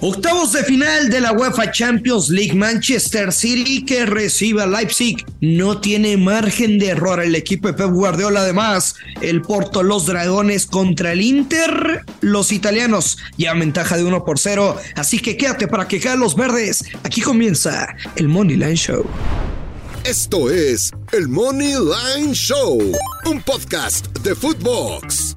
Octavos 0.00 0.52
de 0.52 0.62
final 0.62 1.08
de 1.08 1.22
la 1.22 1.32
UEFA 1.32 1.70
Champions 1.70 2.28
League 2.28 2.54
Manchester 2.54 3.32
City 3.32 3.82
que 3.82 4.04
recibe 4.04 4.62
a 4.62 4.66
Leipzig. 4.66 5.24
No 5.40 5.80
tiene 5.80 6.18
margen 6.18 6.78
de 6.78 6.88
error 6.88 7.22
el 7.22 7.34
equipo 7.34 7.68
de 7.68 7.74
Pep 7.74 7.90
Guardiola. 7.90 8.40
Además, 8.40 8.94
el 9.22 9.40
Porto, 9.40 9.82
los 9.82 10.04
Dragones 10.04 10.66
contra 10.66 11.12
el 11.12 11.22
Inter. 11.22 12.04
Los 12.20 12.52
italianos 12.52 13.16
llevan 13.38 13.60
ventaja 13.60 13.96
de 13.96 14.04
1 14.04 14.24
por 14.24 14.38
0. 14.38 14.76
Así 14.96 15.18
que 15.18 15.38
quédate 15.38 15.66
para 15.66 15.88
que 15.88 15.98
caen 15.98 16.20
los 16.20 16.36
verdes. 16.36 16.84
Aquí 17.02 17.22
comienza 17.22 17.88
el 18.16 18.28
Money 18.28 18.56
Line 18.56 18.76
Show. 18.76 19.06
Esto 20.04 20.50
es 20.50 20.92
el 21.12 21.26
Money 21.26 21.72
Line 21.72 22.34
Show, 22.34 22.78
un 23.24 23.42
podcast 23.42 24.06
de 24.18 24.34
Footbox. 24.34 25.36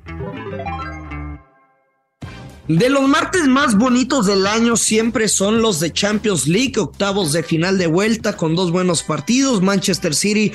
De 2.70 2.88
los 2.88 3.10
martes 3.10 3.48
más 3.48 3.76
bonitos 3.76 4.28
del 4.28 4.46
año 4.46 4.78
siempre 4.78 5.28
son 5.28 5.60
los 5.60 5.80
de 5.80 5.92
Champions 5.92 6.46
League, 6.46 6.78
octavos 6.78 7.32
de 7.32 7.42
final 7.42 7.80
de 7.80 7.88
vuelta 7.88 8.38
con 8.38 8.56
dos 8.56 8.72
buenos 8.72 9.02
partidos, 9.02 9.64
Manchester 9.64 10.14
City 10.14 10.52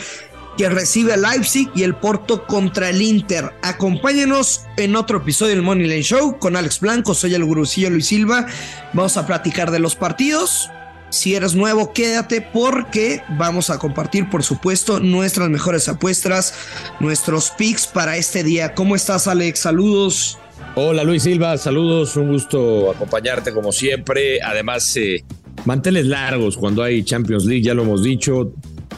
que 0.57 0.69
recibe 0.69 1.15
a 1.15 1.17
Leipzig 1.17 1.69
y 1.75 1.83
el 1.83 1.97
Porto 1.97 2.47
contra 2.47 2.91
el 2.91 3.03
Inter. 3.03 3.53
Acompáñenos 3.63 4.61
en 4.77 4.95
otro 4.95 5.19
episodio 5.19 5.57
del 5.57 5.65
Money 5.65 5.89
Lane 5.89 6.05
Show 6.05 6.39
con 6.39 6.55
Alex 6.55 6.79
Blanco, 6.79 7.15
soy 7.15 7.35
el 7.35 7.45
gurucillo 7.45 7.91
Luis 7.91 8.07
Silva. 8.07 8.47
Vamos 8.93 9.17
a 9.17 9.27
platicar 9.27 9.73
de 9.73 9.81
los 9.81 9.97
partidos. 9.97 10.71
Si 11.11 11.35
eres 11.35 11.57
nuevo, 11.57 11.93
quédate 11.93 12.41
porque 12.43 13.25
vamos 13.31 13.71
a 13.71 13.79
compartir, 13.81 14.31
por 14.31 14.45
supuesto, 14.45 15.01
nuestras 15.01 15.49
mejores 15.49 15.89
apuestas, 15.89 16.55
nuestros 17.01 17.51
picks 17.51 17.89
para 17.89 18.17
este 18.17 18.45
día. 18.45 18.73
¿Cómo 18.75 18.95
estás, 18.95 19.27
Alex? 19.27 19.59
Saludos. 19.59 20.39
Hola 20.77 21.05
Luis 21.05 21.23
Silva, 21.23 21.57
saludos, 21.57 22.17
un 22.17 22.33
gusto 22.33 22.91
acompañarte 22.91 23.53
como 23.53 23.71
siempre. 23.71 24.43
Además, 24.43 24.97
eh, 24.97 25.25
manteles 25.65 26.07
largos 26.07 26.57
cuando 26.57 26.83
hay 26.83 27.05
Champions 27.05 27.45
League, 27.45 27.63
ya 27.63 27.75
lo 27.75 27.83
hemos 27.85 28.03
dicho, 28.03 28.53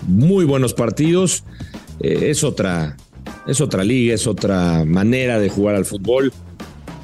muy 0.07 0.47
buenos 0.47 0.73
partidos. 0.73 1.45
Eh, 2.01 2.31
es 2.31 2.45
otra, 2.45 2.97
es 3.47 3.61
otra 3.61 3.85
liga, 3.85 4.15
es 4.15 4.27
otra 4.27 4.87
manera 4.87 5.39
de 5.39 5.51
jugar 5.51 5.75
al 5.75 5.85
fútbol. 5.85 6.33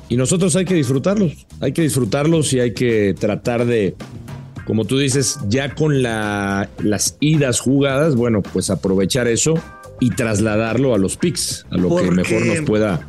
Y 0.08 0.16
nosotros 0.16 0.56
hay 0.56 0.64
que 0.64 0.74
disfrutarlos, 0.74 1.46
hay 1.60 1.72
que 1.72 1.82
disfrutarlos 1.82 2.50
y 2.54 2.60
hay 2.60 2.72
que 2.72 3.14
tratar 3.18 3.66
de, 3.66 3.94
como 4.66 4.86
tú 4.86 4.98
dices, 4.98 5.38
ya 5.48 5.74
con 5.74 6.02
la, 6.02 6.70
las 6.82 7.18
idas 7.20 7.60
jugadas, 7.60 8.16
bueno, 8.16 8.40
pues 8.40 8.70
aprovechar 8.70 9.28
eso 9.28 9.52
y 10.00 10.10
trasladarlo 10.10 10.94
a 10.94 10.98
los 10.98 11.18
picks, 11.18 11.66
a 11.70 11.76
lo 11.76 11.94
que 11.94 12.10
mejor 12.10 12.46
nos 12.46 12.60
pueda 12.62 13.06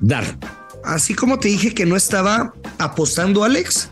dar 0.00 0.63
así 0.84 1.14
como 1.14 1.38
te 1.38 1.48
dije 1.48 1.74
que 1.74 1.86
no 1.86 1.96
estaba 1.96 2.54
apostando, 2.78 3.44
Alex, 3.44 3.90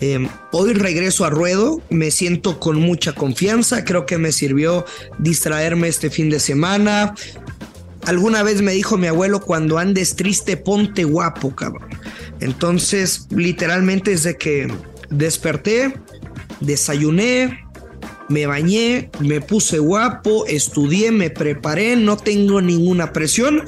eh, 0.00 0.28
hoy 0.50 0.72
regreso 0.72 1.24
a 1.24 1.30
ruedo, 1.30 1.80
me 1.88 2.10
siento 2.10 2.58
con 2.58 2.80
mucha 2.80 3.12
confianza, 3.12 3.84
creo 3.84 4.04
que 4.04 4.18
me 4.18 4.32
sirvió 4.32 4.84
distraerme 5.18 5.88
este 5.88 6.10
fin 6.10 6.28
de 6.28 6.40
semana. 6.40 7.14
Alguna 8.06 8.42
vez 8.42 8.62
me 8.62 8.72
dijo 8.72 8.98
mi 8.98 9.06
abuelo, 9.06 9.40
cuando 9.40 9.78
andes 9.78 10.16
triste, 10.16 10.56
ponte 10.56 11.04
guapo, 11.04 11.54
cabrón. 11.54 11.88
Entonces, 12.40 13.28
literalmente 13.30 14.10
desde 14.10 14.36
que 14.36 14.72
desperté, 15.08 15.94
desayuné, 16.58 17.60
me 18.28 18.46
bañé, 18.46 19.10
me 19.20 19.40
puse 19.40 19.78
guapo, 19.78 20.46
estudié, 20.46 21.12
me 21.12 21.30
preparé, 21.30 21.94
no 21.94 22.16
tengo 22.16 22.60
ninguna 22.60 23.12
presión 23.12 23.62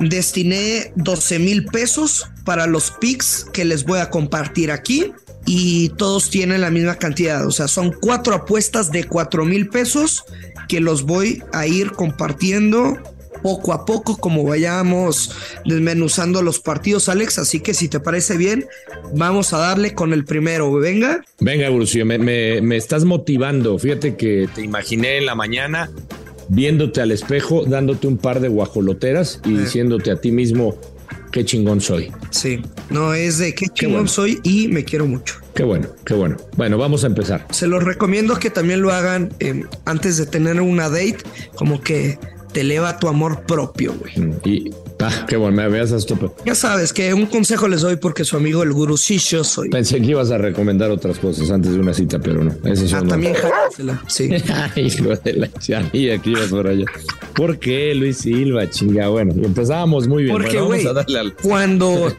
destiné 0.00 0.92
12 0.96 1.38
mil 1.38 1.64
pesos 1.66 2.28
para 2.44 2.66
los 2.66 2.90
picks 2.92 3.46
que 3.52 3.64
les 3.64 3.84
voy 3.84 4.00
a 4.00 4.10
compartir 4.10 4.70
aquí 4.70 5.12
y 5.44 5.88
todos 5.90 6.30
tienen 6.30 6.60
la 6.60 6.70
misma 6.70 6.96
cantidad. 6.96 7.46
O 7.46 7.50
sea, 7.50 7.68
son 7.68 7.92
cuatro 7.92 8.34
apuestas 8.34 8.90
de 8.90 9.04
4 9.04 9.44
mil 9.44 9.68
pesos 9.68 10.24
que 10.68 10.80
los 10.80 11.04
voy 11.04 11.42
a 11.52 11.66
ir 11.66 11.92
compartiendo 11.92 12.98
poco 13.42 13.72
a 13.72 13.84
poco 13.84 14.16
como 14.16 14.44
vayamos 14.44 15.32
desmenuzando 15.64 16.42
los 16.42 16.60
partidos, 16.60 17.08
Alex. 17.08 17.38
Así 17.38 17.60
que 17.60 17.72
si 17.72 17.88
te 17.88 18.00
parece 18.00 18.36
bien, 18.36 18.66
vamos 19.14 19.52
a 19.52 19.58
darle 19.58 19.94
con 19.94 20.12
el 20.12 20.24
primero. 20.24 20.72
Venga. 20.72 21.24
Venga, 21.40 21.70
Brucio, 21.70 22.04
me, 22.04 22.18
me, 22.18 22.60
me 22.60 22.76
estás 22.76 23.04
motivando. 23.04 23.78
Fíjate 23.78 24.16
que 24.16 24.48
te 24.54 24.62
imaginé 24.62 25.18
en 25.18 25.26
la 25.26 25.34
mañana 25.34 25.90
viéndote 26.48 27.00
al 27.00 27.12
espejo, 27.12 27.64
dándote 27.64 28.06
un 28.06 28.18
par 28.18 28.40
de 28.40 28.48
guajoloteras 28.48 29.40
y 29.44 29.54
diciéndote 29.54 30.10
a 30.10 30.20
ti 30.20 30.32
mismo 30.32 30.76
qué 31.30 31.44
chingón 31.44 31.80
soy. 31.80 32.10
Sí, 32.30 32.60
no 32.90 33.14
es 33.14 33.38
de 33.38 33.54
qué 33.54 33.66
chingón 33.68 34.08
soy 34.08 34.40
y 34.42 34.68
me 34.68 34.84
quiero 34.84 35.06
mucho. 35.06 35.36
Qué 35.54 35.64
bueno, 35.64 35.88
qué 36.04 36.14
bueno. 36.14 36.36
Bueno, 36.56 36.78
vamos 36.78 37.04
a 37.04 37.08
empezar. 37.08 37.46
Se 37.50 37.66
los 37.66 37.82
recomiendo 37.82 38.38
que 38.38 38.50
también 38.50 38.80
lo 38.80 38.92
hagan 38.92 39.32
eh, 39.40 39.64
antes 39.84 40.16
de 40.16 40.26
tener 40.26 40.60
una 40.60 40.88
date, 40.88 41.18
como 41.56 41.80
que 41.80 42.18
te 42.52 42.60
eleva 42.60 42.98
tu 42.98 43.08
amor 43.08 43.42
propio, 43.42 43.94
güey. 43.94 44.14
Y 44.44 44.70
Ah, 45.00 45.26
qué 45.28 45.36
bueno, 45.36 45.56
me 45.56 45.68
veas 45.68 45.92
esto. 45.92 46.34
Ya 46.44 46.54
sabes 46.54 46.92
que 46.92 47.14
un 47.14 47.26
consejo 47.26 47.68
les 47.68 47.82
doy 47.82 47.96
porque 47.96 48.24
su 48.24 48.36
amigo 48.36 48.62
el 48.62 48.72
gurú 48.72 48.96
sí 48.96 49.18
yo 49.18 49.44
soy. 49.44 49.70
Pensé 49.70 50.00
que 50.00 50.06
ibas 50.06 50.30
a 50.30 50.38
recomendar 50.38 50.90
otras 50.90 51.18
cosas 51.18 51.50
antes 51.50 51.72
de 51.72 51.78
una 51.78 51.94
cita, 51.94 52.18
pero 52.18 52.42
no. 52.42 52.52
Eso 52.64 52.96
ah, 52.96 53.04
también 53.06 53.34
sí. 54.08 54.30
Hijo 54.76 55.14
de 55.22 55.32
la 55.34 55.50
y 55.92 56.10
aquí 56.10 56.30
ibas 56.30 56.48
por 56.48 56.66
allá. 56.66 56.84
¿Por 57.34 57.58
qué, 57.58 57.94
Luis 57.94 58.18
Silva? 58.18 58.68
Chinga, 58.68 59.08
bueno, 59.08 59.32
empezábamos 59.44 60.08
muy 60.08 60.24
bien. 60.24 60.34
Porque, 60.34 60.60
güey, 60.60 60.84
cuando 61.42 62.12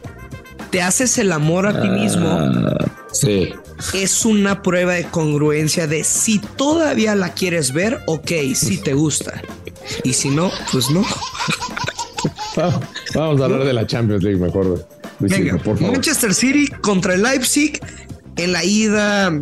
te 0.70 0.82
haces 0.82 1.18
el 1.18 1.32
amor 1.32 1.66
a 1.66 1.82
ti 1.82 1.88
ah, 1.88 1.92
mismo, 1.92 2.50
sí. 3.12 3.50
es 3.92 4.24
una 4.24 4.62
prueba 4.62 4.94
de 4.94 5.04
congruencia 5.04 5.86
de 5.86 6.04
si 6.04 6.38
todavía 6.38 7.14
la 7.14 7.34
quieres 7.34 7.72
ver, 7.72 8.00
ok, 8.06 8.30
si 8.54 8.78
te 8.78 8.94
gusta. 8.94 9.42
Y 10.04 10.12
si 10.12 10.30
no, 10.30 10.50
pues 10.72 10.90
no. 10.90 11.04
Vamos 12.56 13.40
a 13.40 13.44
hablar 13.44 13.64
de 13.64 13.72
la 13.72 13.86
Champions 13.86 14.22
League 14.22 14.38
mejor. 14.38 14.86
Manchester 15.80 16.34
City 16.34 16.68
contra 16.80 17.14
el 17.14 17.22
Leipzig. 17.22 17.80
En 18.36 18.52
la 18.52 18.64
ida 18.64 19.32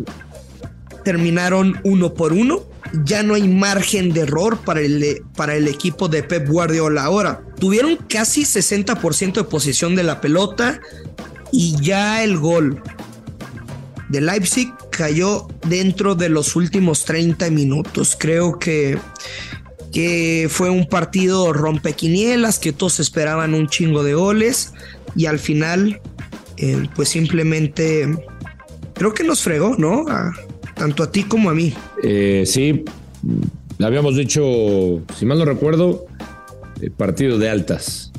terminaron 1.03 1.79
uno 1.83 2.13
por 2.13 2.33
uno. 2.33 2.63
Ya 3.05 3.23
no 3.23 3.35
hay 3.35 3.47
margen 3.47 4.13
de 4.13 4.21
error 4.21 4.59
para 4.65 4.81
el, 4.81 5.23
para 5.35 5.55
el 5.55 5.67
equipo 5.67 6.07
de 6.07 6.23
Pep 6.23 6.47
Guardiola. 6.47 7.03
Ahora, 7.03 7.41
tuvieron 7.59 7.97
casi 7.97 8.43
60% 8.43 9.33
de 9.33 9.43
posición 9.43 9.95
de 9.95 10.03
la 10.03 10.21
pelota 10.21 10.79
y 11.51 11.79
ya 11.81 12.23
el 12.23 12.37
gol 12.37 12.81
de 14.09 14.21
Leipzig 14.21 14.73
cayó 14.89 15.47
dentro 15.67 16.15
de 16.15 16.29
los 16.29 16.55
últimos 16.55 17.05
30 17.05 17.49
minutos. 17.51 18.17
Creo 18.19 18.57
que 18.57 18.97
que 19.91 20.47
fue 20.49 20.69
un 20.69 20.87
partido 20.87 21.53
rompequinielas, 21.53 22.59
que 22.59 22.73
todos 22.73 22.99
esperaban 22.99 23.53
un 23.53 23.67
chingo 23.67 24.03
de 24.03 24.13
goles 24.13 24.73
y 25.15 25.25
al 25.25 25.39
final, 25.39 25.99
eh, 26.57 26.87
pues 26.95 27.09
simplemente 27.09 28.07
creo 28.93 29.13
que 29.13 29.23
nos 29.23 29.41
fregó, 29.41 29.75
¿no? 29.77 30.05
tanto 30.75 31.03
a 31.03 31.11
ti 31.11 31.23
como 31.23 31.49
a 31.49 31.53
mí. 31.53 31.73
Eh, 32.03 32.43
sí, 32.45 32.85
habíamos 33.81 34.15
dicho, 34.15 35.01
si 35.17 35.25
mal 35.25 35.39
no 35.39 35.45
recuerdo, 35.45 36.05
eh, 36.81 36.89
partido 36.89 37.37
de 37.37 37.49
altas. 37.49 38.11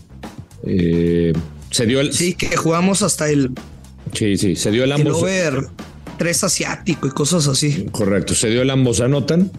se 0.62 1.87
dio 1.87 2.00
el. 2.00 2.12
Sí, 2.12 2.34
que 2.34 2.55
jugamos 2.56 3.02
hasta 3.02 3.31
el 3.31 3.52
Sí, 4.12 4.37
sí, 4.37 4.56
se 4.56 4.70
dio 4.70 4.84
el 4.84 4.93
El 4.93 5.00
ambos. 5.00 5.22
over 5.22 5.67
tres 6.19 6.44
asiático 6.44 7.06
y 7.06 7.11
cosas 7.11 7.46
así. 7.46 7.87
Correcto, 7.90 8.34
se 8.34 8.50
dio 8.50 8.62
el 8.62 8.70
ambos 8.70 9.00
anotan. 9.00 9.50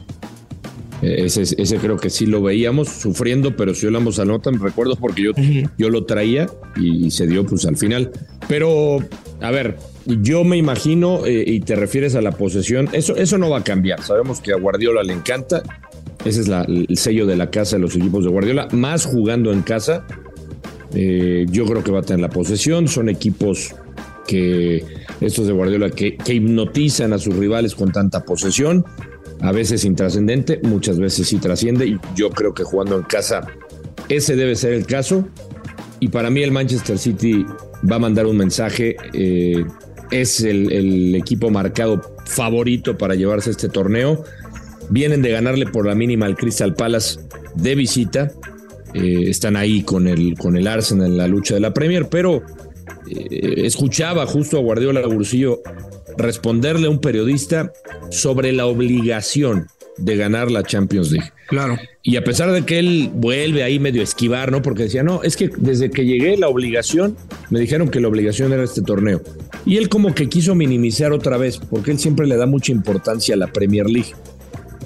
Ese, 1.01 1.41
ese 1.41 1.77
creo 1.77 1.97
que 1.97 2.09
sí 2.11 2.25
lo 2.27 2.41
veíamos 2.43 2.87
sufriendo, 2.89 3.55
pero 3.55 3.73
se 3.73 3.81
dio 3.81 3.89
el 3.89 3.95
ambos 3.95 4.19
anotan. 4.19 4.59
Recuerdo 4.59 4.95
porque 4.95 5.23
yo, 5.23 5.31
yo 5.77 5.89
lo 5.89 6.05
traía 6.05 6.47
y, 6.75 7.09
se 7.11 7.25
dio 7.27 7.45
pues 7.45 7.65
al 7.65 7.75
final. 7.77 8.11
Pero, 8.47 8.99
a 9.41 9.49
ver, 9.51 9.77
yo 10.05 10.43
me 10.43 10.57
imagino, 10.57 11.25
eh, 11.25 11.43
y 11.47 11.59
te 11.61 11.75
refieres 11.75 12.13
a 12.15 12.21
la 12.21 12.31
posesión, 12.31 12.87
eso, 12.93 13.15
eso 13.15 13.37
no 13.39 13.49
va 13.49 13.59
a 13.59 13.63
cambiar. 13.63 14.01
Sabemos 14.03 14.41
que 14.41 14.51
a 14.53 14.57
Guardiola 14.57 15.01
le 15.03 15.13
encanta. 15.13 15.63
Ese 16.23 16.41
es 16.41 16.47
la- 16.47 16.65
el 16.65 16.95
sello 16.97 17.25
de 17.25 17.35
la 17.35 17.49
casa 17.49 17.77
de 17.77 17.81
los 17.81 17.95
equipos 17.95 18.23
de 18.23 18.29
Guardiola. 18.29 18.67
Más 18.71 19.05
jugando 19.05 19.51
en 19.51 19.63
casa, 19.63 20.05
eh, 20.93 21.45
yo 21.49 21.65
creo 21.65 21.83
que 21.83 21.91
va 21.91 21.99
a 21.99 22.03
tener 22.03 22.19
la 22.21 22.29
posesión. 22.29 22.87
Son 22.87 23.09
equipos 23.09 23.73
que 24.27 24.83
estos 25.19 25.47
de 25.47 25.53
Guardiola 25.53 25.89
que, 25.89 26.15
que 26.15 26.35
hipnotizan 26.35 27.11
a 27.13 27.17
sus 27.17 27.35
rivales 27.35 27.73
con 27.75 27.91
tanta 27.91 28.23
posesión, 28.23 28.85
a 29.41 29.51
veces 29.51 29.85
intrascendente, 29.85 30.59
muchas 30.63 30.99
veces 30.99 31.27
sí 31.27 31.37
trasciende. 31.37 31.87
Y 31.87 31.99
yo 32.15 32.29
creo 32.29 32.53
que 32.53 32.63
jugando 32.63 32.97
en 32.97 33.03
casa, 33.03 33.47
ese 34.09 34.35
debe 34.35 34.55
ser 34.55 34.73
el 34.73 34.85
caso. 34.85 35.27
Y 35.99 36.09
para 36.09 36.29
mí 36.29 36.41
el 36.41 36.51
Manchester 36.51 36.97
City 36.97 37.45
va 37.89 37.97
a 37.97 37.99
mandar 37.99 38.25
un 38.25 38.37
mensaje. 38.37 38.95
eh, 39.13 39.63
es 40.11 40.41
el, 40.41 41.15
equipo 41.15 41.49
marcado 41.49 42.01
favorito 42.25 42.97
para 42.97 43.15
llevarse 43.15 43.49
este 43.49 43.69
torneo. 43.69 44.23
Vienen 44.89 45.21
de 45.21 45.31
ganarle 45.31 45.65
por 45.65 45.87
la 45.87 45.95
mínima 45.95 46.25
al 46.25 46.35
Crystal 46.35 46.75
Palace 46.75 47.19
de 47.55 47.75
visita. 47.75 48.31
Eh, 48.93 49.29
están 49.29 49.55
ahí 49.55 49.83
con 49.83 50.07
el, 50.07 50.37
con 50.37 50.57
el 50.57 50.67
Arsenal 50.67 51.07
en 51.07 51.17
la 51.17 51.27
lucha 51.27 51.53
de 51.53 51.61
la 51.61 51.73
Premier, 51.73 52.09
pero 52.09 52.43
eh, 53.09 53.65
escuchaba 53.65 54.25
justo 54.25 54.57
a 54.57 54.61
Guardiola 54.61 55.05
Bursillo 55.05 55.61
responderle 56.17 56.87
a 56.87 56.89
un 56.89 56.99
periodista 56.99 57.71
sobre 58.09 58.51
la 58.51 58.65
obligación 58.65 59.67
de 59.97 60.15
ganar 60.15 60.51
la 60.51 60.63
Champions 60.63 61.11
League. 61.11 61.31
Claro. 61.47 61.77
Y 62.01 62.15
a 62.15 62.23
pesar 62.23 62.51
de 62.51 62.63
que 62.63 62.79
él 62.79 63.11
vuelve 63.13 63.63
ahí 63.63 63.79
medio 63.79 64.01
a 64.01 64.03
esquivar, 64.03 64.51
¿no? 64.51 64.61
Porque 64.61 64.83
decía, 64.83 65.03
no, 65.03 65.21
es 65.23 65.35
que 65.35 65.49
desde 65.57 65.91
que 65.91 66.05
llegué 66.05 66.37
la 66.37 66.47
obligación, 66.47 67.17
me 67.49 67.59
dijeron 67.59 67.89
que 67.89 67.99
la 67.99 68.07
obligación 68.07 68.53
era 68.53 68.63
este 68.63 68.81
torneo. 68.81 69.21
Y 69.65 69.77
él 69.77 69.89
como 69.89 70.15
que 70.15 70.29
quiso 70.29 70.55
minimizar 70.55 71.11
otra 71.11 71.37
vez, 71.37 71.57
porque 71.57 71.91
él 71.91 71.99
siempre 71.99 72.25
le 72.25 72.37
da 72.37 72.45
mucha 72.45 72.71
importancia 72.71 73.35
a 73.35 73.37
la 73.37 73.47
Premier 73.47 73.87
League. 73.89 74.13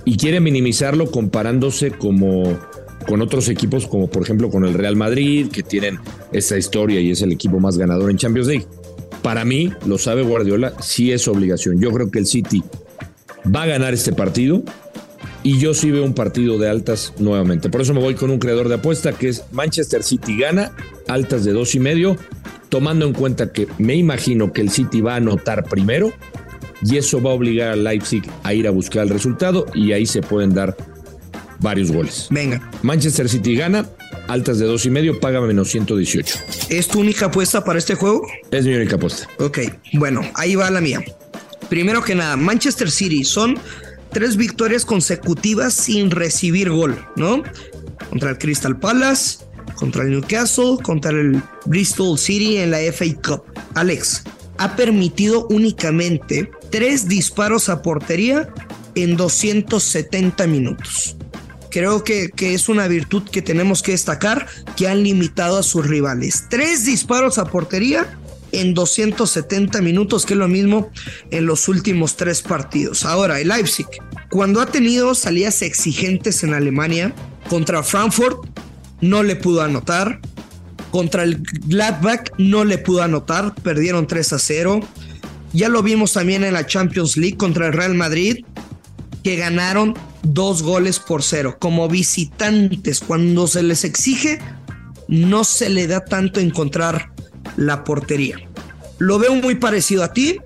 Y 0.04 0.18
quiere 0.18 0.40
minimizarlo 0.40 1.10
comparándose 1.10 1.92
como 1.92 2.60
con 3.08 3.22
otros 3.22 3.50
equipos, 3.50 3.88
como 3.88 4.08
por 4.08 4.24
ejemplo 4.24 4.50
con 4.50 4.66
el 4.66 4.74
Real 4.74 4.96
Madrid, 4.96 5.48
que 5.52 5.64
tienen 5.64 6.00
esa 6.32 6.58
historia 6.58 7.00
y 7.00 7.12
es 7.12 7.22
el 7.22 7.32
equipo 7.32 7.60
más 7.60 7.78
ganador 7.78 8.10
en 8.12 8.18
Champions 8.18 8.48
League. 8.48 8.66
Para 9.22 9.46
mí, 9.46 9.72
lo 9.86 9.98
sabe 9.98 10.24
Guardiola, 10.24 10.74
sí 10.82 11.12
es 11.12 11.28
obligación. 11.28 11.80
Yo 11.80 11.92
creo 11.92 12.12
que 12.12 12.20
el 12.20 12.26
City 12.26 12.64
va 13.54 13.64
a 13.64 13.68
ganar 13.68 13.94
este 13.94 14.14
partido 14.14 14.64
y 15.44 15.60
yo 15.60 15.74
sí 15.74 15.92
veo 15.92 16.04
un 16.04 16.14
partido 16.14 16.58
de 16.58 16.70
altas 16.70 17.14
nuevamente. 17.20 17.70
Por 17.70 17.82
eso 17.82 17.94
me 17.94 18.02
voy 18.02 18.16
con 18.16 18.32
un 18.32 18.40
creador 18.40 18.68
de 18.68 18.76
apuesta 18.76 19.14
que 19.14 19.30
es 19.30 19.44
Manchester 19.52 20.04
City 20.04 20.38
gana, 20.38 20.72
altas 21.08 21.46
de 21.46 21.54
dos 21.54 21.76
y 21.76 21.80
medio, 21.80 22.18
tomando 22.70 23.06
en 23.06 23.14
cuenta 23.14 23.52
que 23.52 23.68
me 23.78 23.96
imagino 23.96 24.52
que 24.52 24.62
el 24.62 24.70
City 24.70 25.02
va 25.02 25.14
a 25.14 25.18
anotar 25.18 25.66
primero 25.66 26.12
y 26.84 26.98
eso 26.98 27.22
va 27.22 27.32
a 27.32 27.34
obligar 27.34 27.70
al 27.70 27.84
Leipzig 27.84 28.24
a 28.44 28.54
ir 28.54 28.68
a 28.68 28.72
buscar 28.72 29.04
el 29.04 29.10
resultado 29.10 29.66
y 29.74 29.92
ahí 29.92 30.06
se 30.06 30.22
pueden 30.22 30.54
dar 30.54 30.76
varios 31.66 31.92
goles. 31.92 32.28
Venga. 32.30 32.62
Manchester 32.84 33.28
City 33.28 33.56
gana, 33.56 33.90
altas 34.28 34.60
de 34.60 34.66
dos 34.66 34.86
y 34.86 34.90
medio, 34.90 35.20
paga 35.20 35.42
menos 35.42 35.70
118. 35.70 36.38
¿Es 36.70 36.88
tu 36.88 37.00
única 37.00 37.26
apuesta 37.26 37.64
para 37.66 37.80
este 37.80 37.96
juego? 37.96 38.26
Es 38.52 38.66
mi 38.66 38.74
única 38.74 38.96
apuesta. 38.96 39.28
Ok, 39.40 39.60
bueno, 39.94 40.22
ahí 40.36 40.56
va 40.56 40.70
la 40.70 40.80
mía. 40.80 41.04
Primero 41.68 42.04
que 42.04 42.16
nada, 42.16 42.38
Manchester 42.38 42.90
City 42.90 43.24
son 43.24 43.58
tres 44.12 44.38
victorias 44.38 44.86
consecutivas 44.86 45.74
sin 45.74 46.12
recibir 46.12 46.70
gol, 46.70 47.04
¿no? 47.16 47.44
Contra 48.10 48.30
el 48.30 48.38
Crystal 48.38 48.78
Palace, 48.80 49.40
contra 49.76 50.04
el 50.04 50.12
Newcastle, 50.12 50.78
contra 50.84 51.12
el 51.12 51.42
Bristol 51.66 52.18
City 52.18 52.58
en 52.58 52.72
la 52.72 52.80
FA 52.92 53.06
Cup. 53.24 53.44
Alex, 53.74 54.24
ha 54.58 54.76
permitido 54.76 55.48
únicamente 55.48 56.50
tres 56.70 57.08
disparos 57.08 57.70
a 57.70 57.82
portería 57.82 58.48
en 58.96 59.18
270 59.18 60.48
minutos. 60.48 61.15
Creo 61.76 62.06
que, 62.06 62.30
que, 62.30 62.54
es 62.54 62.70
una 62.70 62.88
virtud 62.88 63.24
que 63.30 63.42
tenemos 63.42 63.84
que 63.84 63.92
destacar, 63.92 64.48
que 64.78 64.88
han 64.88 65.04
limitado 65.04 65.58
a 65.58 65.64
sus 65.64 65.86
rivales. 65.86 66.46
Tres 66.50 66.86
disparos 66.86 67.38
a 67.38 67.48
portería 67.48 68.18
en 68.54 68.74
270 68.74 69.82
minutos, 69.82 70.26
que 70.26 70.36
es 70.36 70.40
lo 70.40 70.48
mismo 70.48 70.90
en 71.32 71.46
los 71.46 71.68
últimos 71.68 72.16
tres 72.16 72.42
partidos. 72.42 73.04
Ahora, 73.04 73.42
el 73.42 73.50
Leipzig, 73.50 73.88
cuando 74.30 74.62
ha 74.62 74.68
tenido 74.68 75.16
salidas 75.16 75.62
exigentes 75.64 76.46
en 76.46 76.54
Alemania, 76.54 77.14
contra 77.50 77.84
Frankfurt 77.84 78.38
no 79.02 79.22
le 79.22 79.36
pudo 79.36 79.62
anotar, 79.62 80.22
contra 80.92 81.24
el 81.24 81.44
Gladbach 81.66 82.32
no 82.38 82.64
le 82.64 82.78
pudo 82.78 83.02
anotar, 83.02 83.54
perdieron 83.54 84.08
3 84.08 84.32
a 84.32 84.40
0. 84.40 84.80
Ya 85.52 85.68
lo 85.68 85.84
vimos 85.84 86.14
también 86.14 86.46
en 86.46 86.54
la 86.54 86.66
Champions 86.66 87.18
League 87.18 87.36
contra 87.36 87.68
el 87.68 87.74
Real 87.74 87.96
Madrid, 87.96 88.46
que 89.26 89.36
ganaron 89.36 89.94
dos 90.26 90.64
goles 90.64 91.00
por 91.00 91.24
cero. 91.24 91.58
Como 91.60 91.88
visitantes, 91.88 93.00
cuando 93.00 93.48
se 93.48 93.64
les 93.64 93.84
exige, 93.84 94.40
no 95.08 95.44
se 95.44 95.70
le 95.70 95.88
da 95.88 96.04
tanto 96.04 96.40
encontrar 96.40 97.12
la 97.58 97.84
portería. 97.84 98.38
Lo 98.98 99.20
veo 99.20 99.36
muy 99.36 99.56
parecido 99.56 100.04
a 100.04 100.14
ti. 100.14 100.40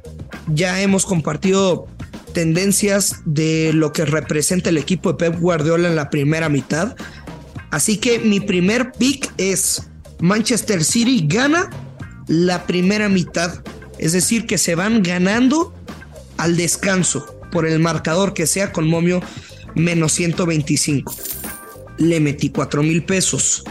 Ya 0.47 0.81
hemos 0.81 1.05
compartido 1.05 1.87
tendencias 2.33 3.21
de 3.25 3.71
lo 3.73 3.91
que 3.91 4.05
representa 4.05 4.69
el 4.69 4.77
equipo 4.77 5.11
de 5.11 5.17
Pep 5.17 5.39
Guardiola 5.39 5.87
en 5.87 5.95
la 5.95 6.09
primera 6.09 6.49
mitad. 6.49 6.95
Así 7.71 7.97
que 7.97 8.19
mi 8.19 8.39
primer 8.39 8.91
pick 8.91 9.31
es 9.37 9.89
Manchester 10.19 10.83
City 10.83 11.25
gana 11.27 11.69
la 12.27 12.65
primera 12.65 13.09
mitad. 13.09 13.63
Es 13.97 14.13
decir, 14.13 14.45
que 14.45 14.57
se 14.57 14.75
van 14.75 15.03
ganando 15.03 15.73
al 16.37 16.55
descanso 16.55 17.25
por 17.51 17.65
el 17.65 17.79
marcador 17.79 18.33
que 18.33 18.47
sea 18.47 18.71
con 18.71 18.87
momio 18.87 19.21
menos 19.75 20.13
125. 20.13 21.15
Le 21.97 22.19
metí 22.19 22.49
4 22.49 22.83
mil 22.83 23.03
pesos. 23.03 23.63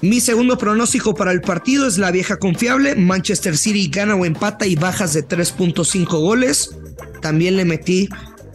Mi 0.00 0.20
segundo 0.20 0.58
pronóstico 0.58 1.14
para 1.14 1.32
el 1.32 1.40
partido 1.40 1.86
es 1.86 1.96
la 1.96 2.10
vieja 2.10 2.36
confiable. 2.36 2.94
Manchester 2.94 3.56
City 3.56 3.88
gana 3.88 4.14
o 4.14 4.26
empata 4.26 4.66
y 4.66 4.76
bajas 4.76 5.14
de 5.14 5.26
3.5 5.26 6.06
goles. 6.20 6.76
También 7.22 7.56
le 7.56 7.64
metí 7.64 8.08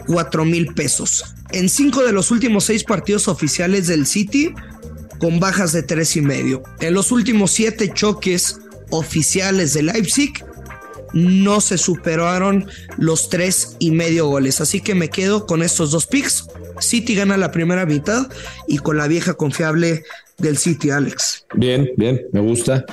4 0.06 0.46
mil 0.46 0.74
pesos. 0.74 1.34
En 1.52 1.70
cinco 1.70 2.04
de 2.04 2.12
los 2.12 2.30
últimos 2.30 2.66
seis 2.66 2.84
partidos 2.84 3.28
oficiales 3.28 3.88
del 3.88 4.06
City, 4.06 4.54
con 5.20 5.40
bajas 5.40 5.72
de 5.72 5.82
3 5.82 6.18
y 6.18 6.22
medio. 6.22 6.64
En 6.80 6.94
los 6.94 7.12
últimos 7.12 7.52
siete 7.52 7.92
choques 7.94 8.60
oficiales 8.92 9.74
de 9.74 9.84
Leipzig, 9.84 10.34
no 11.14 11.62
se 11.62 11.78
superaron 11.78 12.68
los 12.98 13.30
tres 13.30 13.76
y 13.80 13.92
medio 13.92 14.28
goles. 14.28 14.62
Así 14.62 14.82
que 14.82 14.96
me 14.96 15.10
quedo 15.10 15.46
con 15.46 15.62
estos 15.62 15.92
dos 15.92 16.06
picks. 16.06 16.48
City 16.80 17.16
gana 17.16 17.38
la 17.38 17.52
primera 17.52 17.86
mitad 17.86 18.28
y 18.68 18.78
con 18.78 18.98
la 18.98 19.08
vieja 19.08 19.34
confiable 19.34 20.04
del 20.38 20.58
City, 20.58 20.90
Alex. 20.90 21.46
Bien, 21.56 21.92
bien, 21.98 22.26
me 22.32 22.40
gusta. 22.40 22.86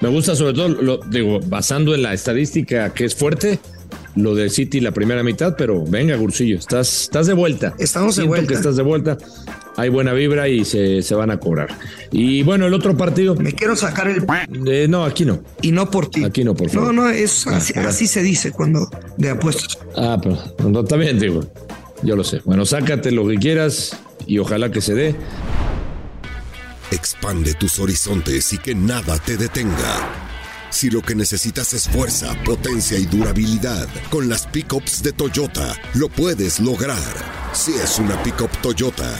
Me 0.00 0.08
gusta 0.08 0.36
sobre 0.36 0.54
todo, 0.54 0.68
lo 0.68 0.98
digo, 0.98 1.40
basando 1.46 1.94
en 1.94 2.02
la 2.02 2.14
estadística 2.14 2.94
que 2.94 3.04
es 3.04 3.14
fuerte, 3.14 3.58
lo 4.22 4.34
del 4.34 4.50
City 4.50 4.80
la 4.80 4.92
primera 4.92 5.22
mitad, 5.22 5.54
pero 5.56 5.84
venga, 5.84 6.16
Gursillo, 6.16 6.58
estás, 6.58 7.02
estás 7.02 7.26
de 7.26 7.34
vuelta. 7.34 7.74
Estamos 7.78 8.16
de 8.16 8.22
Siento 8.22 8.28
vuelta. 8.30 8.48
que 8.48 8.54
estás 8.54 8.76
de 8.76 8.82
vuelta. 8.82 9.18
Hay 9.76 9.90
buena 9.90 10.12
vibra 10.12 10.48
y 10.48 10.64
se, 10.64 11.02
se 11.02 11.14
van 11.14 11.30
a 11.30 11.38
cobrar. 11.38 11.68
Y 12.10 12.42
bueno, 12.42 12.66
el 12.66 12.74
otro 12.74 12.96
partido. 12.96 13.36
Me 13.36 13.52
quiero 13.52 13.76
sacar 13.76 14.08
el. 14.08 14.24
Eh, 14.66 14.86
no, 14.88 15.04
aquí 15.04 15.24
no. 15.24 15.40
Y 15.62 15.70
no 15.70 15.88
por 15.90 16.10
ti. 16.10 16.24
Aquí 16.24 16.42
no, 16.42 16.54
por 16.54 16.68
favor. 16.68 16.92
No, 16.92 17.04
no, 17.04 17.08
es 17.10 17.46
Ah, 17.46 17.56
así, 17.58 17.72
así 17.78 18.06
se 18.08 18.22
dice 18.22 18.50
cuando 18.50 18.90
de 19.16 19.30
apuestas. 19.30 19.78
Ah, 19.96 20.18
pero 20.20 20.36
no, 20.68 20.80
está 20.80 20.96
bien, 20.96 21.18
digo. 21.20 21.42
Yo 22.02 22.16
lo 22.16 22.24
sé. 22.24 22.40
Bueno, 22.44 22.66
sácate 22.66 23.12
lo 23.12 23.26
que 23.28 23.36
quieras 23.36 23.96
y 24.26 24.38
ojalá 24.38 24.70
que 24.72 24.80
se 24.80 24.94
dé. 24.94 25.14
Expande 26.90 27.54
tus 27.54 27.78
horizontes 27.78 28.52
y 28.52 28.58
que 28.58 28.74
nada 28.74 29.18
te 29.18 29.36
detenga. 29.36 30.27
Si 30.78 30.90
lo 30.90 31.02
que 31.02 31.16
necesitas 31.16 31.74
es 31.74 31.88
fuerza, 31.88 32.36
potencia 32.44 32.96
y 32.96 33.06
durabilidad, 33.06 33.88
con 34.10 34.28
las 34.28 34.46
pickups 34.46 35.02
de 35.02 35.12
Toyota 35.12 35.74
lo 35.94 36.08
puedes 36.08 36.60
lograr. 36.60 37.02
Si 37.52 37.72
es 37.72 37.98
una 37.98 38.22
pickup 38.22 38.48
Toyota, 38.62 39.12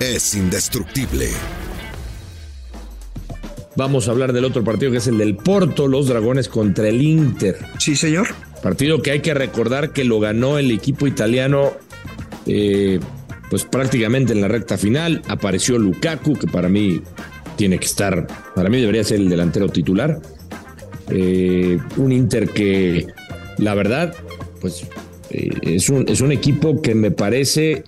es 0.00 0.34
indestructible. 0.34 1.28
Vamos 3.76 4.08
a 4.08 4.10
hablar 4.10 4.32
del 4.32 4.46
otro 4.46 4.64
partido 4.64 4.90
que 4.90 4.98
es 4.98 5.06
el 5.06 5.18
del 5.18 5.36
Porto, 5.36 5.86
los 5.86 6.08
Dragones 6.08 6.48
contra 6.48 6.88
el 6.88 7.00
Inter. 7.00 7.56
Sí, 7.78 7.94
señor. 7.94 8.26
Partido 8.60 9.00
que 9.00 9.12
hay 9.12 9.20
que 9.20 9.32
recordar 9.32 9.92
que 9.92 10.02
lo 10.02 10.18
ganó 10.18 10.58
el 10.58 10.72
equipo 10.72 11.06
italiano, 11.06 11.74
eh, 12.46 12.98
pues 13.48 13.62
prácticamente 13.62 14.32
en 14.32 14.40
la 14.40 14.48
recta 14.48 14.76
final. 14.76 15.22
Apareció 15.28 15.78
Lukaku, 15.78 16.34
que 16.36 16.48
para 16.48 16.68
mí 16.68 17.00
tiene 17.54 17.78
que 17.78 17.86
estar, 17.86 18.26
para 18.56 18.68
mí 18.68 18.80
debería 18.80 19.04
ser 19.04 19.20
el 19.20 19.28
delantero 19.28 19.68
titular. 19.68 20.20
Eh, 21.10 21.78
un 21.96 22.12
Inter 22.12 22.48
que, 22.48 23.06
la 23.58 23.74
verdad, 23.74 24.14
pues 24.60 24.84
eh, 25.30 25.50
es, 25.62 25.88
un, 25.88 26.08
es 26.08 26.20
un 26.20 26.32
equipo 26.32 26.82
que 26.82 26.94
me 26.94 27.10
parece, 27.10 27.84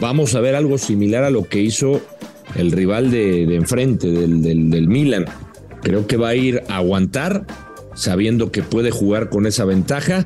vamos 0.00 0.34
a 0.34 0.40
ver 0.40 0.54
algo 0.54 0.78
similar 0.78 1.24
a 1.24 1.30
lo 1.30 1.44
que 1.44 1.60
hizo 1.60 2.00
el 2.54 2.72
rival 2.72 3.10
de, 3.10 3.46
de 3.46 3.56
enfrente, 3.56 4.08
del, 4.08 4.42
del, 4.42 4.70
del 4.70 4.88
Milan. 4.88 5.26
Creo 5.82 6.06
que 6.06 6.16
va 6.16 6.28
a 6.28 6.34
ir 6.34 6.62
a 6.68 6.76
aguantar, 6.76 7.46
sabiendo 7.94 8.50
que 8.50 8.62
puede 8.62 8.90
jugar 8.90 9.28
con 9.28 9.46
esa 9.46 9.64
ventaja, 9.64 10.24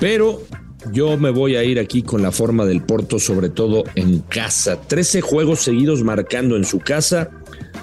pero 0.00 0.42
yo 0.90 1.16
me 1.16 1.30
voy 1.30 1.56
a 1.56 1.64
ir 1.64 1.78
aquí 1.78 2.02
con 2.02 2.22
la 2.22 2.32
forma 2.32 2.64
del 2.64 2.82
Porto, 2.82 3.18
sobre 3.18 3.48
todo 3.48 3.84
en 3.94 4.20
casa. 4.20 4.80
13 4.80 5.20
juegos 5.20 5.60
seguidos 5.60 6.02
marcando 6.02 6.56
en 6.56 6.64
su 6.64 6.80
casa 6.80 7.30